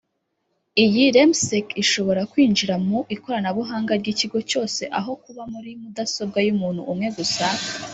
Iyi 0.83 1.03
Remsec 1.15 1.67
ishobora 1.83 2.21
kwinjira 2.31 2.75
mu 2.87 2.97
ikoranabuhanga 3.15 3.91
ry’ikigo 4.01 4.39
cyose 4.49 4.81
aho 4.99 5.11
kuba 5.23 5.43
muri 5.53 5.69
mudasobwa 5.81 6.37
y’umuntu 6.45 6.81
umwe 6.91 7.07
gusa 7.17 7.45